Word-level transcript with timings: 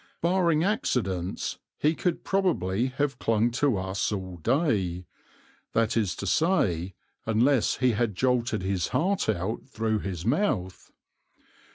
Barring 0.19 0.63
accidents 0.63 1.59
he 1.77 1.93
could 1.93 2.23
probably 2.23 2.87
have 2.87 3.19
clung 3.19 3.51
to 3.51 3.77
us 3.77 4.11
all 4.11 4.37
day 4.37 5.05
that 5.73 5.95
is 5.95 6.15
to 6.15 6.25
say, 6.25 6.95
unless 7.27 7.77
he 7.77 7.91
had 7.91 8.15
jolted 8.15 8.63
his 8.63 8.87
heart 8.87 9.29
out 9.29 9.67
through 9.67 9.99
his 9.99 10.25
mouth. 10.25 10.91